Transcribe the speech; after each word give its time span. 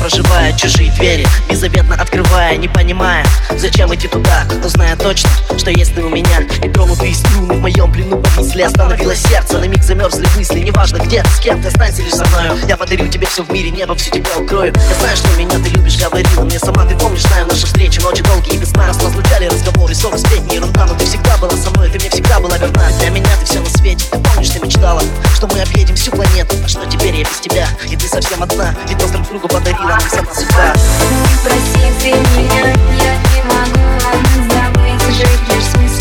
проживая 0.00 0.52
чужие 0.54 0.90
двери 0.92 1.26
Беззаветно 1.48 1.94
открывая, 1.94 2.56
не 2.56 2.68
понимая 2.68 3.24
Зачем 3.56 3.94
идти 3.94 4.08
туда, 4.08 4.46
но 4.62 4.68
зная 4.68 4.96
точно, 4.96 5.30
что 5.58 5.70
есть 5.70 5.94
ты 5.94 6.02
у 6.02 6.08
меня 6.08 6.40
И 6.62 6.68
тронутые 6.68 7.14
струны 7.14 7.54
в 7.54 7.60
моем 7.60 7.92
плену 7.92 8.18
повисли 8.18 8.62
Остановилось 8.62 9.22
сердце, 9.22 9.58
на 9.58 9.64
миг 9.64 9.82
замерзли 9.82 10.26
мысли 10.36 10.60
Неважно 10.60 10.98
где, 10.98 11.22
с 11.24 11.40
кем 11.40 11.60
ты, 11.62 11.68
останься 11.68 12.02
лишь 12.02 12.14
со 12.14 12.24
мною. 12.26 12.58
Я 12.66 12.76
подарю 12.76 13.06
тебе 13.08 13.26
все 13.26 13.42
в 13.42 13.52
мире, 13.52 13.70
небо 13.70 13.94
всю 13.94 14.10
тебя 14.10 14.30
укрою 14.36 14.72
Я 14.74 14.94
знаю, 14.94 15.16
что 15.16 15.28
меня 15.36 15.58
ты 15.62 15.70
любишь, 15.70 15.98
говорила 15.98 16.44
мне 16.44 16.58
сама 16.58 16.84
Ты 16.86 16.96
помнишь, 16.96 17.22
знаю 17.22 17.46
наши 17.46 17.66
встречи, 17.66 18.00
ночи 18.00 18.22
долгие 18.22 18.56
без 18.56 18.70
сна. 18.70 18.86
Нас 18.86 19.02
разлучали 19.02 19.46
разговоры, 19.46 19.94
ссоры, 19.94 20.18
сплетни, 20.18 20.54
ерунда 20.54 20.86
Но 20.86 20.94
ты 20.94 21.04
всегда 21.04 21.19
тебя 27.40 27.66
И 27.88 27.96
ты 27.96 28.06
совсем 28.06 28.42
одна, 28.42 28.74
ведь 28.88 29.00
нас 29.00 29.10
друг 29.10 29.26
другу 29.28 29.48
подарила 29.48 29.88
нам 29.88 30.00
сама 30.00 30.32
судьба 30.32 30.74
Прости 31.42 31.80
ты 32.00 32.10
меня, 32.38 32.66
я 32.68 33.16
не 33.16 33.42
могу 33.44 33.86
одна 33.96 34.44
забыть 34.50 35.16
Жить 35.16 35.48
лишь 35.48 35.64
с 35.64 36.00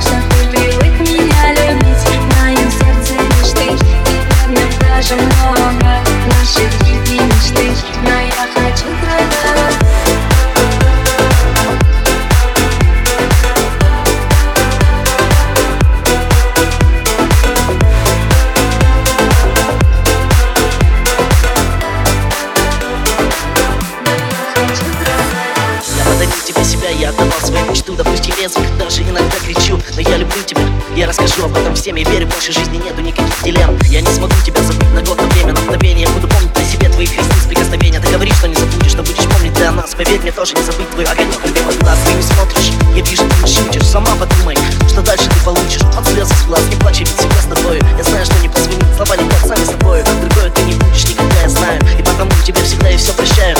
что 0.00 0.14
ты 0.30 0.48
привык 0.50 1.00
меня 1.00 1.52
любить. 1.52 2.06
В 2.06 2.40
моем 2.40 2.70
сердце 2.70 3.14
лишь 3.14 3.52
ты, 3.52 3.64
и 3.64 4.50
нет 4.50 4.78
даже 4.78 5.14
много 5.16 6.02
Наших 6.26 6.72
и 6.88 7.20
мечты, 7.20 7.76
но 8.02 8.20
я 8.20 8.46
хочу 8.54 8.86
твоего 9.00 9.65
ты 27.86 27.92
допусти 27.92 28.32
лезвих 28.32 28.66
Даже 28.78 29.02
иногда 29.02 29.36
кричу, 29.44 29.78
но 29.94 30.00
я 30.00 30.16
люблю 30.16 30.42
тебя 30.44 30.62
Я 30.96 31.06
расскажу 31.06 31.44
об 31.44 31.56
этом 31.56 31.74
всем, 31.74 31.94
я 31.96 32.08
верю, 32.10 32.26
больше 32.26 32.52
жизни 32.52 32.78
нету 32.78 33.00
никаких 33.00 33.42
дилемм 33.44 33.78
Я 33.84 34.00
не 34.00 34.08
смогу 34.08 34.34
тебя 34.44 34.60
забыть 34.62 34.90
на 34.92 35.02
год, 35.02 35.20
на 35.20 35.28
время, 35.28 35.52
на 35.52 35.60
мгновение. 35.60 36.06
Я 36.06 36.12
буду 36.12 36.26
помнить 36.26 36.54
на 36.54 36.64
себе 36.64 36.88
твои 36.88 37.06
христи 37.06 37.40
с 37.40 37.46
прикосновения. 37.46 38.00
Ты 38.00 38.12
говоришь, 38.12 38.36
что 38.36 38.48
не 38.48 38.54
забудешь, 38.54 38.90
что 38.90 39.02
будешь 39.02 39.24
помнить 39.24 39.54
для 39.54 39.70
нас. 39.70 39.94
Поверь 39.94 40.20
мне 40.20 40.32
тоже 40.32 40.54
не 40.54 40.62
забыть 40.62 40.90
твой 40.90 41.04
огонек, 41.04 41.38
любимый 41.44 41.76
глаз 41.76 41.98
Ты 42.04 42.12
не 42.14 42.22
смотришь, 42.22 42.72
я 42.94 43.02
вижу, 43.02 43.22
ты 43.22 43.36
не 43.44 43.54
шутишь 43.54 43.86
Сама 43.86 44.10
подумай, 44.16 44.58
что 44.88 45.02
дальше 45.02 45.28
ты 45.28 45.44
получишь. 45.44 45.82
От 45.96 46.06
слез 46.08 46.30
из 46.30 46.46
глаз, 46.46 46.62
не 46.68 46.76
плачь, 46.76 46.98
ведь 46.98 47.08
всегда 47.08 47.40
с 47.40 47.46
тобой. 47.46 47.80
Я 47.96 48.04
знаю, 48.04 48.24
что 48.24 48.34
не 48.42 48.48
позвонит, 48.48 48.86
слова 48.96 49.14
летят 49.14 49.46
сами 49.46 49.64
с 49.64 49.68
тобой, 49.68 50.02
Другое 50.20 50.50
ты 50.50 50.62
не 50.62 50.74
будешь 50.74 51.04
никогда, 51.06 51.40
я 51.42 51.48
знаю. 51.48 51.80
И 51.98 52.02
потому 52.02 52.30
тебе 52.44 52.60
всегда 52.62 52.90
и 52.90 52.96
все 52.96 53.12
прощаю. 53.12 53.56